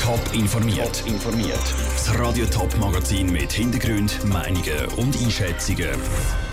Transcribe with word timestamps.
Top 0.00 0.20
informiert. 0.32 1.04
informiert. 1.06 1.60
Das 1.92 2.18
Radio 2.18 2.46
Top 2.46 2.74
Magazin 2.78 3.30
mit 3.30 3.52
Hintergrund, 3.52 4.24
Meinungen 4.24 4.86
und 4.96 5.14
Einschätzungen 5.22 5.90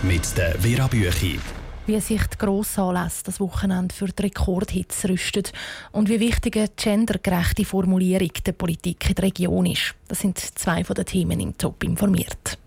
mit 0.02 0.36
der 0.36 0.58
Vera 0.60 0.86
Büchi. 0.86 1.40
Wie 1.86 1.98
sich 1.98 2.26
die 2.26 2.36
Grossanlässe 2.36 3.24
das 3.24 3.40
Wochenende 3.40 3.94
für 3.94 4.08
die 4.08 4.22
Rekordhits 4.22 5.08
rüstet 5.08 5.52
und 5.92 6.10
wie 6.10 6.20
wichtig 6.20 6.56
eine 6.56 6.68
gendergerechte 6.76 7.64
Formulierung 7.64 8.32
der 8.44 8.52
Politik 8.52 9.08
in 9.08 9.14
der 9.14 9.24
Region 9.24 9.64
ist. 9.64 9.94
Das 10.08 10.20
sind 10.20 10.38
zwei 10.38 10.84
von 10.84 10.94
den 10.94 11.06
Themen 11.06 11.40
im 11.40 11.56
Top 11.56 11.82
informiert. 11.84 12.58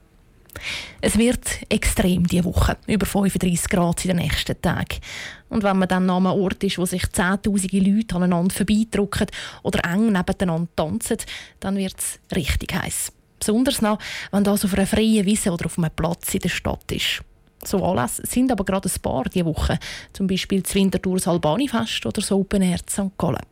Es 1.01 1.17
wird 1.17 1.45
extrem 1.69 2.27
diese 2.27 2.45
Woche, 2.45 2.77
über 2.87 3.05
35 3.05 3.69
Grad 3.69 4.05
in 4.05 4.09
den 4.09 4.25
nächsten 4.25 4.61
Tagen. 4.61 4.99
Und 5.49 5.63
wenn 5.63 5.77
man 5.77 5.87
dann 5.87 6.09
an 6.09 6.25
einem 6.25 6.41
Ort 6.41 6.63
ist, 6.63 6.77
wo 6.77 6.85
sich 6.85 7.09
zehntausende 7.11 7.79
Leute 7.79 8.15
aneinander 8.15 8.53
vorbeidrücken 8.53 9.27
oder 9.63 9.83
eng 9.91 10.11
nebeneinander 10.11 10.69
tanzen, 10.75 11.17
dann 11.59 11.77
wird 11.77 11.95
es 11.97 12.19
richtig 12.35 12.73
heiß. 12.73 13.11
Besonders 13.39 13.81
noch, 13.81 13.99
wenn 14.31 14.43
das 14.43 14.63
auf 14.63 14.73
einer 14.73 14.85
freien 14.85 15.25
Wiese 15.25 15.51
oder 15.51 15.65
auf 15.65 15.77
einem 15.77 15.89
Platz 15.95 16.33
in 16.35 16.41
der 16.41 16.49
Stadt 16.49 16.91
ist. 16.91 17.23
So 17.63 17.83
Anlässe 17.83 18.23
sind 18.25 18.51
aber 18.51 18.63
gerade 18.63 18.89
ein 18.89 19.01
paar 19.01 19.23
diese 19.25 19.45
Woche, 19.45 19.79
zum 20.13 20.27
Beispiel 20.27 20.61
das 20.61 20.73
Winterthur 20.75 21.19
Albani-Fest 21.25 22.05
oder 22.05 22.21
das 22.21 22.31
Open 22.31 22.61
Air 22.61 22.79
St. 22.89 23.17
Gallen. 23.17 23.45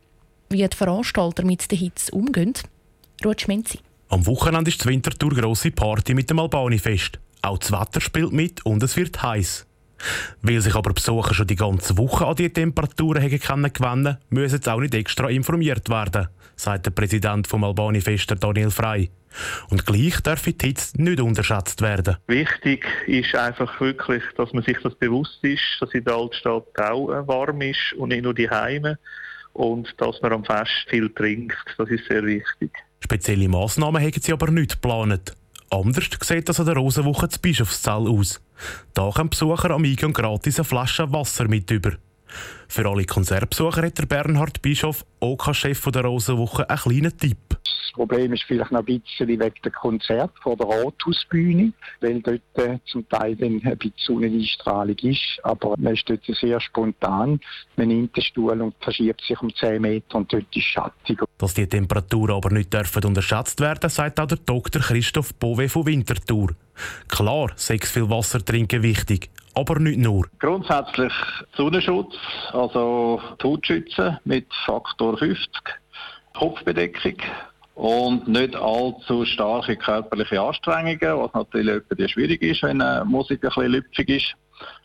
Wie 0.48 0.66
die 0.66 0.76
Veranstalter 0.76 1.44
mit 1.44 1.70
den 1.70 1.78
Hits 1.78 2.10
umgehen, 2.10 2.54
Ruth 3.24 3.40
Schmenzi. 3.42 3.78
Am 4.12 4.26
Wochenende 4.26 4.70
ist 4.72 4.84
die 4.84 4.88
Winterthur 4.88 5.30
grosse 5.30 5.70
Party 5.70 6.14
mit 6.14 6.28
dem 6.28 6.40
Albani-Fest. 6.40 7.20
Auch 7.42 7.58
das 7.58 7.70
Wetter 7.70 8.00
spielt 8.00 8.32
mit 8.32 8.66
und 8.66 8.82
es 8.82 8.96
wird 8.96 9.22
heiß. 9.22 9.68
Weil 10.42 10.60
sich 10.60 10.74
aber 10.74 10.92
Besucher 10.92 11.32
schon 11.32 11.46
die 11.46 11.54
ganze 11.54 11.96
Woche 11.96 12.26
an 12.26 12.34
die 12.34 12.52
Temperaturen 12.52 13.30
kennengelernt 13.30 14.18
müssen 14.30 14.60
sie 14.60 14.72
auch 14.72 14.80
nicht 14.80 14.96
extra 14.96 15.30
informiert 15.30 15.88
werden, 15.88 16.26
sagt 16.56 16.86
der 16.86 16.90
Präsident 16.90 17.46
vom 17.46 17.62
Albani-Fester 17.62 18.34
Daniel 18.34 18.72
Frey. 18.72 19.10
Und 19.68 19.86
gleich 19.86 20.20
darf 20.22 20.42
die 20.42 20.56
Hitze 20.60 21.00
nicht 21.00 21.20
unterschätzt 21.20 21.80
werden. 21.80 22.16
Wichtig 22.26 22.84
ist 23.06 23.36
einfach 23.36 23.80
wirklich, 23.80 24.24
dass 24.36 24.52
man 24.52 24.64
sich 24.64 24.78
das 24.82 24.96
bewusst 24.96 25.38
ist, 25.42 25.62
dass 25.78 25.94
in 25.94 26.02
der 26.02 26.14
Altstadt 26.14 26.66
auch 26.80 27.10
äh, 27.10 27.28
warm 27.28 27.60
ist 27.60 27.92
und 27.96 28.08
nicht 28.08 28.24
nur 28.24 28.34
die 28.34 28.50
Heime 28.50 28.98
und 29.52 29.94
dass 29.98 30.20
man 30.22 30.32
am 30.32 30.44
Fest 30.44 30.86
viel 30.88 31.10
trinkt. 31.10 31.56
Das 31.76 31.88
ist 31.88 32.06
sehr 32.08 32.24
wichtig. 32.24 32.70
Spezielle 33.00 33.48
Massnahmen 33.48 34.02
haben 34.02 34.20
sie 34.20 34.32
aber 34.32 34.50
nicht 34.50 34.72
geplant. 34.72 35.34
Anders 35.70 36.08
sieht 36.20 36.48
das 36.48 36.60
an 36.60 36.66
der 36.66 36.76
Rosenwoche 36.76 37.28
zu 37.28 37.40
Bischofszell 37.40 38.08
aus. 38.08 38.40
Da 38.94 39.10
können 39.10 39.30
Besucher 39.30 39.70
am 39.70 39.84
Eingang 39.84 40.12
gratis 40.12 40.58
eine 40.58 40.64
Flasche 40.64 41.12
Wasser 41.12 41.48
mit 41.48 41.70
über. 41.70 41.92
Für 42.68 42.88
alle 42.88 43.04
Konzertbesucher 43.04 43.82
hat 43.82 43.98
der 43.98 44.06
Bernhard 44.06 44.62
Bischof, 44.62 45.04
OK-Chef 45.20 45.82
der 45.90 46.04
Rosenwoche, 46.04 46.68
einen 46.68 46.78
kleinen 46.78 47.16
Tipp. 47.16 47.58
Das 47.90 47.96
Problem 47.96 48.32
ist 48.32 48.44
vielleicht 48.44 48.70
noch 48.70 48.86
ein 48.86 49.00
bisschen 49.00 49.26
wegen 49.26 49.52
der 49.64 49.72
Konzert 49.72 50.30
vor 50.40 50.56
der 50.56 50.68
Rathausbühne, 50.68 51.72
weil 52.00 52.22
dort 52.22 52.40
äh, 52.54 52.78
zum 52.86 53.08
Teil 53.08 53.34
dann 53.34 53.60
ein 53.64 53.78
bisschen 53.78 53.94
Sonneneinstrahlung 53.96 54.96
ist. 55.02 55.40
Aber 55.42 55.74
man 55.76 55.94
ist 55.94 56.08
dort 56.08 56.24
sehr 56.24 56.60
spontan. 56.60 57.40
Man 57.74 57.88
nimmt 57.88 58.16
den 58.16 58.22
Stuhl 58.22 58.60
und 58.60 58.76
verschiebt 58.80 59.22
sich 59.22 59.40
um 59.42 59.52
10 59.52 59.82
Meter 59.82 60.18
und 60.18 60.32
dort 60.32 60.54
ist 60.54 60.66
schattig. 60.66 61.18
Dass 61.38 61.54
die 61.54 61.66
Temperaturen 61.66 62.36
aber 62.36 62.50
nicht 62.50 62.72
dürfen 62.72 63.04
unterschätzt 63.04 63.60
werden, 63.60 63.90
sagt 63.90 64.20
auch 64.20 64.26
der 64.26 64.38
Dr. 64.38 64.80
Christoph 64.82 65.34
Bove 65.34 65.68
von 65.68 65.86
Winterthur. 65.86 66.50
Klar, 67.08 67.50
sechs 67.56 67.90
viel 67.90 68.08
Wasser 68.08 68.44
trinken 68.44 68.84
wichtig, 68.84 69.30
aber 69.54 69.80
nicht 69.80 69.98
nur. 69.98 70.28
Grundsätzlich 70.38 71.12
Sonnenschutz, 71.56 72.14
also 72.52 73.20
Hautschützen 73.42 74.18
mit 74.24 74.46
Faktor 74.64 75.18
50, 75.18 75.50
Kopfbedeckung 76.34 77.16
und 77.80 78.28
nicht 78.28 78.54
allzu 78.54 79.24
starke 79.24 79.74
körperliche 79.74 80.38
Anstrengungen, 80.38 80.98
was 81.00 81.32
natürlich 81.32 82.12
schwierig 82.12 82.42
ist, 82.42 82.62
wenn 82.62 82.78
die 82.78 83.04
Musik 83.06 83.42
ein 83.42 83.48
bisschen 83.48 83.72
lüpfig 83.72 84.08
ist. 84.10 84.34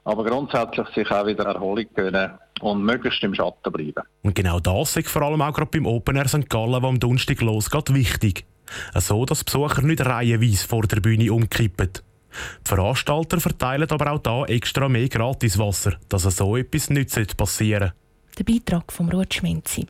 Aber 0.05 0.23
grundsätzlich 0.23 0.87
sich 0.95 1.11
auch 1.11 1.27
wieder 1.27 1.43
Erholung 1.43 1.85
gönnen 1.93 2.31
und 2.61 2.85
möglichst 2.85 3.21
im 3.21 3.35
Schatten 3.35 3.69
bleiben. 3.69 4.01
Und 4.23 4.33
genau 4.33 4.61
das 4.61 4.95
ist 4.95 5.09
vor 5.09 5.23
allem 5.23 5.41
auch 5.41 5.51
gerade 5.51 5.71
beim 5.71 5.85
Open 5.85 6.15
Air 6.15 6.29
St. 6.29 6.49
Gallen, 6.49 6.81
wo 6.81 6.87
am 6.87 6.97
Donnerstag 6.97 7.41
losgeht, 7.41 7.93
wichtig. 7.93 8.45
So, 8.93 9.25
dass 9.25 9.43
Besucher 9.43 9.81
nicht 9.81 10.05
reihenweise 10.05 10.65
vor 10.65 10.83
der 10.83 11.01
Bühne 11.01 11.33
umkippen. 11.33 11.89
Die 11.95 12.69
Veranstalter 12.69 13.41
verteilen 13.41 13.91
aber 13.91 14.09
auch 14.13 14.19
da 14.19 14.45
extra 14.45 14.87
mehr 14.87 15.09
Gratiswasser, 15.09 15.97
dass 16.07 16.23
so 16.23 16.55
etwas 16.55 16.89
nicht 16.89 17.35
passieren 17.35 17.91
sollte. 17.91 18.04
Der 18.37 18.43
Beitrag 18.43 18.91
vom 18.91 19.09
Ruth 19.09 19.33
Schminzi. 19.33 19.87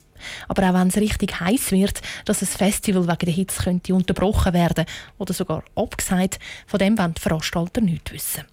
Aber 0.47 0.69
auch 0.69 0.73
wenn 0.73 0.87
es 0.87 0.97
richtig 0.97 1.39
heiß 1.39 1.71
wird, 1.71 2.01
dass 2.25 2.41
ein 2.41 2.47
Festival 2.47 3.07
wegen 3.07 3.25
der 3.25 3.33
Hitze 3.33 3.63
könnte 3.63 3.93
unterbrochen 3.93 4.53
werden 4.53 4.85
oder 5.17 5.33
sogar 5.33 5.63
abgesagt, 5.75 6.39
von 6.67 6.79
dem 6.79 6.97
wollen 6.97 7.13
die 7.13 7.21
Veranstalter 7.21 7.81
nichts 7.81 8.11
wissen. 8.11 8.43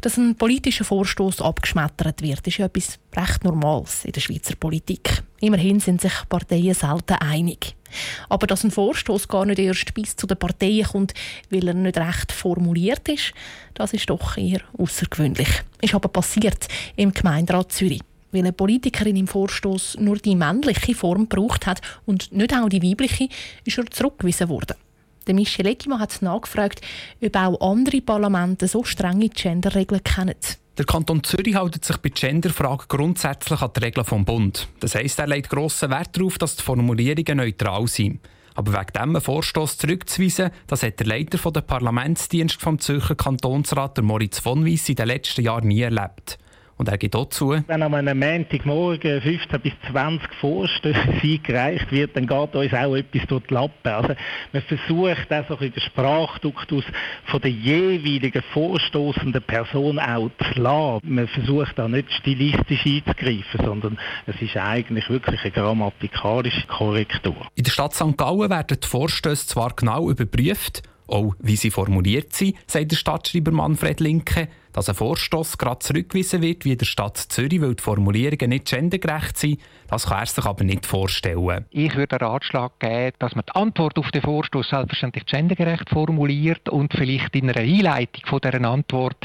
Dass 0.00 0.16
ein 0.16 0.34
politischer 0.34 0.84
Vorstoß 0.84 1.42
abgeschmettert 1.42 2.22
wird, 2.22 2.46
ist 2.46 2.56
ja 2.56 2.66
etwas 2.66 2.98
recht 3.14 3.44
Normales 3.44 4.04
in 4.06 4.12
der 4.12 4.20
Schweizer 4.20 4.56
Politik. 4.56 5.22
Immerhin 5.40 5.78
sind 5.78 6.00
sich 6.00 6.12
Parteien 6.28 6.72
selten 6.72 7.14
einig. 7.14 7.76
Aber 8.28 8.46
dass 8.46 8.64
ein 8.64 8.70
Vorstoß 8.70 9.28
gar 9.28 9.44
nicht 9.44 9.58
erst 9.58 9.92
bis 9.92 10.16
zu 10.16 10.26
den 10.26 10.38
Parteien 10.38 10.86
kommt, 10.86 11.12
weil 11.50 11.68
er 11.68 11.74
nicht 11.74 11.98
recht 11.98 12.32
formuliert 12.32 13.08
ist, 13.08 13.34
das 13.74 13.92
ist 13.92 14.08
doch 14.08 14.38
eher 14.38 14.60
außergewöhnlich. 14.78 15.48
Ist 15.82 15.94
aber 15.94 16.08
passiert 16.08 16.68
im 16.96 17.12
Gemeinderat 17.12 17.72
Zürich. 17.72 18.00
Weil 18.32 18.40
eine 18.40 18.52
Politikerin 18.52 19.16
im 19.16 19.26
Vorstoß 19.26 19.98
nur 19.98 20.16
die 20.16 20.36
männliche 20.36 20.94
Form 20.94 21.28
gebraucht 21.28 21.66
hat 21.66 21.80
und 22.06 22.32
nicht 22.32 22.54
auch 22.54 22.68
die 22.68 22.82
weibliche, 22.82 23.28
ist 23.64 23.78
er 23.78 23.86
zurückgewiesen 23.86 24.48
worden. 24.48 24.76
Der 25.26 25.34
Michel 25.34 25.66
Eggimann 25.66 26.00
hat 26.00 26.22
nachgefragt, 26.22 26.80
ob 27.22 27.36
auch 27.36 27.60
andere 27.60 28.00
Parlamente 28.00 28.68
so 28.68 28.84
strenge 28.84 29.28
Genderregeln 29.28 30.02
kennen. 30.02 30.34
Der 30.78 30.86
Kanton 30.86 31.22
Zürich 31.22 31.54
hält 31.54 31.84
sich 31.84 31.96
bei 31.98 32.08
Genderfragen 32.08 32.86
grundsätzlich 32.88 33.60
an 33.60 33.70
die 33.76 33.80
Regeln 33.80 34.06
vom 34.06 34.24
Bund. 34.24 34.66
Das 34.80 34.94
heisst, 34.94 35.18
er 35.18 35.26
legt 35.26 35.50
grossen 35.50 35.90
Wert 35.90 36.16
darauf, 36.16 36.38
dass 36.38 36.56
die 36.56 36.62
Formulierungen 36.62 37.36
neutral 37.36 37.86
sind. 37.86 38.20
Aber 38.54 38.72
wegen 38.72 38.92
diesem 38.94 39.20
Vorstoß 39.20 39.78
zurückzuweisen, 39.78 40.50
das 40.66 40.82
hat 40.82 40.98
der 40.98 41.06
Leiter 41.06 41.38
des 41.50 41.62
Parlamentsdienstes 41.62 42.62
vom 42.62 42.78
Zürcher 42.78 43.14
Kantonsrat, 43.14 44.02
Moritz 44.02 44.38
von 44.38 44.64
Weiss, 44.66 44.88
in 44.88 44.96
den 44.96 45.06
letzten 45.06 45.42
Jahren 45.42 45.68
nie 45.68 45.82
erlebt. 45.82 46.38
Und 46.80 46.88
er 46.88 46.96
geht 46.96 47.14
auch 47.14 47.28
zu. 47.28 47.50
Wenn 47.66 47.82
am 47.82 47.92
Montagmorgen 47.92 49.20
15 49.20 49.60
bis 49.60 49.74
20 49.90 50.32
Vorstöße 50.40 50.98
eingereicht 51.22 51.92
wird, 51.92 52.16
dann 52.16 52.26
geht 52.26 52.54
uns 52.54 52.72
auch 52.72 52.96
etwas 52.96 53.26
durch 53.26 53.42
die 53.48 53.52
Lappen. 53.52 53.92
Also 53.92 54.14
man 54.54 54.62
versucht 54.62 55.30
auch 55.30 55.46
so 55.46 55.56
den 55.56 55.78
Sprachduktus 55.78 56.84
von 57.26 57.40
der 57.42 57.50
jeweiligen 57.50 58.42
vorstoßenden 58.54 59.42
Person 59.42 59.98
auch 59.98 60.30
zu 60.38 60.58
lassen. 60.58 61.00
Man 61.02 61.28
versucht 61.28 61.78
da 61.78 61.86
nicht 61.86 62.10
stilistisch 62.14 62.86
einzugreifen, 62.86 63.62
sondern 63.62 63.98
es 64.26 64.40
ist 64.40 64.56
eigentlich 64.56 65.10
wirklich 65.10 65.42
eine 65.42 65.50
grammatikalische 65.50 66.66
Korrektur. 66.66 67.46
In 67.56 67.64
der 67.64 67.72
Stadt 67.72 67.92
St. 67.92 68.16
Gallen 68.16 68.48
werden 68.48 68.78
die 68.82 68.88
Vorstöße 68.88 69.48
zwar 69.48 69.74
genau 69.76 70.08
überprüft, 70.08 70.80
auch 71.08 71.34
wie 71.40 71.56
sie 71.56 71.70
formuliert 71.70 72.32
sind, 72.32 72.56
sagt 72.66 72.92
der 72.92 72.96
Stadtschreiber 72.96 73.52
Manfred 73.52 74.00
Linke. 74.00 74.48
Dass 74.72 74.88
ein 74.88 74.94
Vorstoß 74.94 75.58
gerade 75.58 75.80
zurückgewiesen 75.80 76.42
wird, 76.42 76.64
wie 76.64 76.72
in 76.72 76.78
der 76.78 76.86
Stadt 76.86 77.16
Zürich, 77.16 77.60
weil 77.60 77.74
die 77.74 77.82
Formulierungen 77.82 78.50
nicht 78.50 78.70
gendergerecht 78.70 79.36
sind, 79.36 79.60
das 79.88 80.06
kann 80.06 80.20
er 80.20 80.26
sich 80.26 80.44
aber 80.44 80.62
nicht 80.62 80.86
vorstellen. 80.86 81.64
Ich 81.70 81.96
würde 81.96 82.20
einen 82.20 82.30
Ratschlag 82.30 82.78
geben, 82.78 83.16
dass 83.18 83.34
man 83.34 83.44
die 83.48 83.54
Antwort 83.56 83.98
auf 83.98 84.10
den 84.12 84.22
Vorstoß 84.22 84.68
selbstverständlich 84.68 85.26
gendergerecht 85.26 85.90
formuliert 85.90 86.68
und 86.68 86.92
vielleicht 86.92 87.34
in 87.34 87.50
einer 87.50 87.60
Einleitung 87.60 88.24
von 88.26 88.40
dieser 88.40 88.64
Antwort 88.64 89.16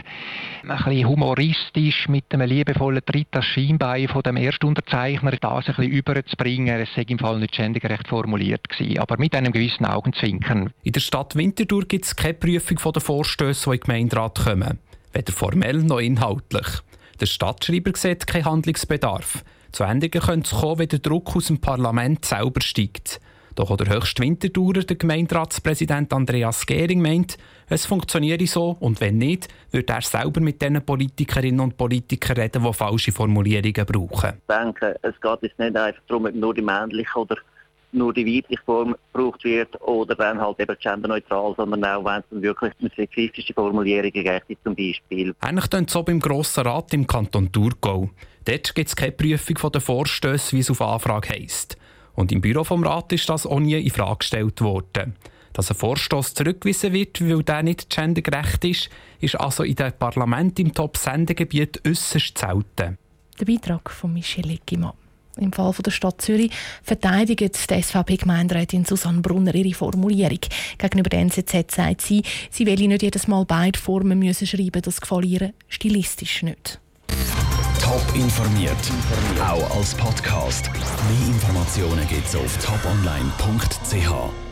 ein 0.63 0.75
bisschen 0.75 1.07
humoristisch 1.07 2.07
mit 2.07 2.25
einem 2.33 2.49
liebevollen 2.49 3.05
Tritt 3.05 3.27
das 3.29 3.45
Schienbein 3.45 4.07
von 4.07 4.23
dem 4.23 4.37
Erstunterzeichner 4.37 5.31
das 5.31 5.67
ein 5.67 5.75
bisschen 5.75 5.91
überzubringen. 5.91 6.79
Es 6.79 6.89
sei 6.95 7.03
im 7.03 7.19
Fall 7.19 7.39
nicht 7.39 7.53
gendergerecht 7.53 8.07
formuliert 8.07 8.67
gewesen, 8.67 8.97
aber 8.97 9.17
mit 9.19 9.35
einem 9.35 9.53
gewissen 9.53 9.85
Augenzwinkern. 9.85 10.73
In 10.81 10.91
der 10.91 10.99
Stadt 10.99 11.35
Winterthur 11.35 11.85
gibt 11.85 12.05
es 12.05 12.15
keine 12.15 12.33
Prüfung 12.33 12.79
der 12.91 13.01
Vorstöße, 13.01 13.69
die 13.69 13.75
in 13.75 13.79
den 13.79 13.85
Gemeinderat 13.85 14.43
kommen 14.43 14.79
weder 15.15 15.31
formell 15.31 15.77
noch 15.77 15.99
inhaltlich. 15.99 16.67
Der 17.19 17.25
Stadtschreiber 17.25 17.91
sieht 17.95 18.27
keinen 18.27 18.45
Handlungsbedarf. 18.45 19.43
Zu 19.71 19.83
Änderungen 19.83 20.21
könnte 20.25 20.55
es 20.55 20.61
kommen, 20.61 20.79
wenn 20.79 20.89
der 20.89 20.99
Druck 20.99 21.35
aus 21.35 21.47
dem 21.47 21.59
Parlament 21.59 22.25
selber 22.25 22.61
steigt. 22.61 23.19
Doch 23.55 23.71
auch 23.71 23.77
der 23.77 23.87
höchste 23.87 24.21
Winterdauer, 24.21 24.73
der 24.73 24.97
Gemeinderatspräsident 24.97 26.11
Andreas 26.11 26.65
Gehring, 26.65 27.01
meint, 27.01 27.37
es 27.69 27.85
funktioniere 27.85 28.45
so 28.47 28.75
und 28.81 28.99
wenn 28.99 29.17
nicht, 29.17 29.47
würde 29.71 29.93
er 29.93 30.01
selber 30.01 30.41
mit 30.41 30.61
den 30.61 30.81
Politikerinnen 30.85 31.61
und 31.61 31.77
Politikern 31.77 32.37
reden, 32.37 32.63
die 32.63 32.73
falsche 32.73 33.13
Formulierungen 33.13 33.85
brauchen. 33.85 34.33
Ich 34.41 34.55
denke, 34.55 34.99
es 35.01 35.13
geht 35.21 35.41
jetzt 35.41 35.57
nicht 35.57 35.77
einfach 35.77 36.01
darum, 36.07 36.27
nur 36.37 36.53
die 36.53 36.61
männliche 36.61 37.17
oder 37.17 37.37
nur 37.95 38.13
die 38.13 38.25
weibliche 38.25 38.61
Form 38.63 38.95
gebraucht 39.11 39.43
wird 39.43 39.81
oder 39.81 40.15
dann 40.15 40.39
halt 40.39 40.59
eben 40.59 40.75
genderneutral, 40.79 41.53
sondern 41.57 41.83
auch 41.85 42.05
wenn 42.05 42.19
es 42.19 42.25
dann 42.29 42.41
wirklich 42.41 42.73
eine 42.79 42.91
sexistische 42.95 43.53
Formulierungen 43.53 44.11
gibt, 44.11 44.63
zum 44.63 44.75
Beispiel. 44.75 45.35
Ähnlich 45.41 45.67
tun 45.67 45.85
es 45.87 45.93
beim 45.93 46.19
Grossen 46.19 46.65
Rat 46.65 46.93
im 46.93 47.07
Kanton 47.07 47.51
Thurgau. 47.51 48.09
Dort 48.45 48.75
gibt 48.75 48.89
es 48.89 48.95
keine 48.95 49.11
Prüfung 49.11 49.71
der 49.71 49.81
Vorstöße, 49.81 50.55
wie 50.55 50.59
es 50.59 50.69
auf 50.69 50.81
Anfrage 50.81 51.29
heisst. 51.29 51.77
Und 52.13 52.31
im 52.31 52.41
Büro 52.41 52.63
vom 52.63 52.83
Rat 52.83 53.11
ist 53.11 53.29
das 53.29 53.45
auch 53.45 53.59
nie 53.59 53.79
in 53.79 53.89
Frage 53.89 54.19
gestellt 54.19 54.61
worden. 54.61 55.15
Dass 55.53 55.71
ein 55.71 55.77
Vorstoß 55.77 56.33
zurückgewiesen 56.33 56.93
wird, 56.93 57.21
weil 57.21 57.43
der 57.43 57.63
nicht 57.63 57.89
gendergerecht 57.89 58.65
ist, 58.65 58.89
ist 59.21 59.39
also 59.39 59.63
in 59.63 59.75
dem 59.75 59.93
Parlament 59.93 60.59
im 60.59 60.73
Top-Sendegebiet 60.73 61.81
äußerst 61.87 62.37
selten. 62.37 62.97
Der 63.39 63.45
Beitrag 63.45 63.89
von 63.89 64.13
Michel 64.13 64.45
Leckimann. 64.45 64.93
Im 65.37 65.51
Fall 65.51 65.73
der 65.85 65.91
Stadt 65.91 66.21
Zürich 66.21 66.51
verteidigt 66.83 67.69
die 67.69 67.81
SVP-Gemeinderätin 67.81 68.85
Susanne 68.85 69.21
Brunner 69.21 69.53
ihre 69.53 69.73
Formulierung. 69.73 70.39
Gegenüber 70.77 71.09
der 71.09 71.19
NZZ 71.19 71.71
sagt 71.71 72.01
sie, 72.01 72.23
sie 72.49 72.65
will 72.65 72.87
nicht 72.87 73.03
jedes 73.03 73.27
Mal 73.27 73.45
beide 73.45 73.77
Formen 73.77 74.19
müssen 74.19 74.47
schreiben, 74.47 74.81
das 74.81 75.01
gefällt 75.01 75.25
ihr 75.25 75.53
stilistisch 75.67 76.43
nicht. 76.43 76.79
Top 77.81 78.03
informiert, 78.15 78.71
auch 79.39 79.77
als 79.77 79.93
Podcast. 79.95 80.71
Mehr 80.73 81.27
Informationen 81.27 82.07
gibt 82.07 82.27
es 82.27 82.35
auf 82.35 82.57
toponline.ch. 82.57 84.44